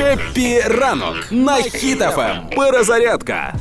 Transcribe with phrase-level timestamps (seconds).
[0.00, 2.36] Happy ранок на Хіт FM.
[2.56, 3.54] Перезарядка.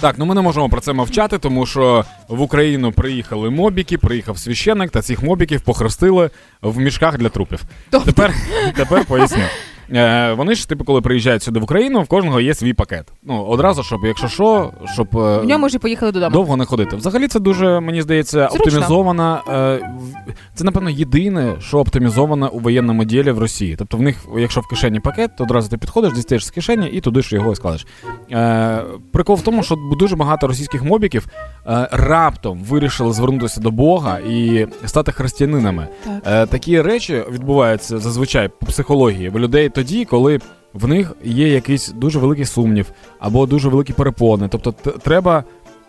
[0.00, 4.38] Так, ну ми не можемо про це мовчати, тому що в Україну приїхали мобіки, приїхав
[4.38, 6.30] священник, та цих мобіків похрестили
[6.62, 7.62] в мішках для трупів.
[7.90, 8.06] Тобто?
[8.06, 8.34] Тепер,
[8.76, 9.44] тепер поясню.
[9.92, 13.12] Е, вони ж, типу, коли приїжджають сюди в Україну, в кожного є свій пакет.
[13.22, 16.32] Ну, одразу, щоб, якщо що, щоб е, В ньому ж і поїхали додому.
[16.32, 16.96] довго не ходити.
[16.96, 18.56] Взагалі, це дуже, мені здається, Зручно.
[18.60, 19.42] оптимізована.
[19.48, 23.76] Е, в- це, напевно, єдине, що оптимізоване у воєнному ділі в Росії.
[23.78, 27.00] Тобто, в них, якщо в кишені пакет, то одразу ти підходиш, дістаєш з кишені і
[27.00, 27.86] туди ж його і складеш.
[28.32, 31.26] Е, прикол в тому, що дуже багато російських мобіків
[31.66, 35.88] е, раптом вирішили звернутися до Бога і стати християнинами.
[36.04, 36.22] Так.
[36.26, 40.40] Е, такі речі відбуваються зазвичай по психології в людей тоді, коли
[40.74, 44.48] в них є якийсь дуже великий сумнів або дуже великі перепони.
[44.50, 45.44] Тобто т- треба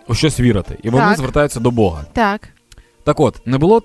[0.08, 1.18] у щось вірити, і вони Так.
[1.18, 2.06] звертаються до Бога.
[2.14, 2.42] Так.
[3.04, 3.82] Так от, не було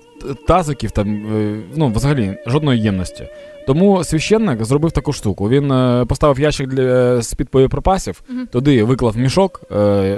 [0.47, 3.27] тазиків там, е, ну взагалі жодної ємності.
[3.67, 5.49] Тому священник зробив таку штуку.
[5.49, 8.47] Він е, поставив ящик для з-під боєприпасів, Мгм.
[8.47, 9.75] туди виклав мішок, е,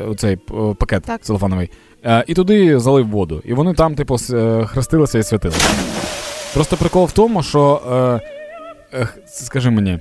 [0.10, 1.22] оцей е, пакет Так.
[1.22, 1.70] целофановий,
[2.06, 3.42] е, і туди залив воду.
[3.46, 5.70] І вони там, типу, е, хрестилися і святилися.
[6.54, 8.20] Просто прикол в тому, що е, е,
[9.26, 10.00] скажи мені.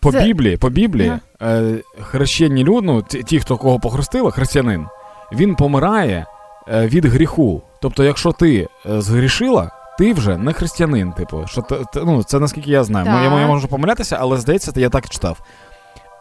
[0.00, 4.86] По Це- Біблії, по Біблії е, хрещені люди, ну, ті, хто кого похрестили, християнин,
[5.32, 6.26] він помирає
[6.68, 7.62] е, від гріху.
[7.82, 11.42] Тобто, якщо ти е, згрішила, ти вже не християнин, типу.
[11.46, 13.06] Що т- т- ну, це наскільки я знаю.
[13.10, 15.40] Мо- Я, я можу помилятися, але здається, я так читав.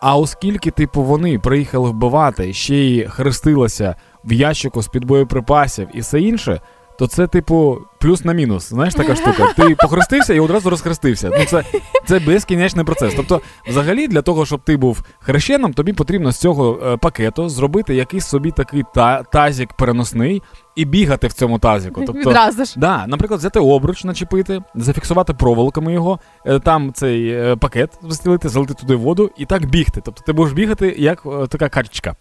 [0.02, 6.00] А оскільки, типу, вони приїхали вбивати, ще й хрестилися в ящику з під боєприпасів і
[6.00, 6.62] все інше,
[7.00, 8.70] то це, типу, плюс на мінус.
[8.70, 9.54] Знаєш, така штука.
[9.56, 11.32] Ти похрестився і одразу розхрестився.
[11.40, 11.64] Ну, це,
[12.06, 13.14] це безкінечний процес.
[13.16, 17.96] Тобто, взагалі, для того, щоб ти був хрещеном, тобі потрібно з цього е, пакету зробити
[17.96, 20.42] якийсь собі такий та- тазик переносний
[20.76, 22.04] і бігати в цьому тазику.
[22.08, 22.74] Тобто, Відразу ж.
[22.78, 28.74] Да, наприклад, взяти обруч, начепити, зафіксувати проволоками його, е, там цей е, пакет застілити, залити
[28.74, 30.02] туди воду і так бігти.
[30.06, 32.16] Тобто ти будеш бігати як е, така качечка.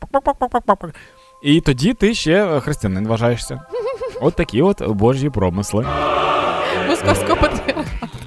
[1.43, 3.61] І тоді ти ще християнин вважаєшся.
[4.21, 5.87] От такі от божі промисли.
[6.89, 7.73] Московського патріархату.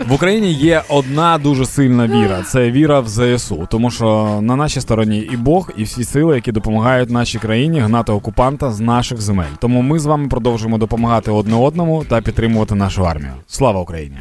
[0.07, 2.41] В Україні є одна дуже сильна віра.
[2.41, 3.67] Це віра в ЗСУ.
[3.71, 8.11] Тому що на нашій стороні і Бог, і всі сили, які допомагають нашій країні гнати
[8.11, 9.53] окупанта з наших земель.
[9.59, 13.33] Тому ми з вами продовжуємо допомагати одне одному та підтримувати нашу армію.
[13.47, 14.17] Слава Україні!